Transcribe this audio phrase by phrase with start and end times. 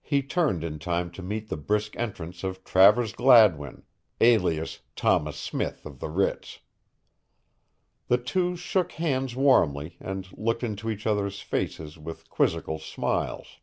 [0.00, 3.82] He turned in time to meet the brisk entrance of Travers Gladwin,
[4.18, 6.60] alias Thomas Smith of the Ritz.
[8.08, 13.58] The two shook hands warmly and looked into each other's faces with quizzical smiles.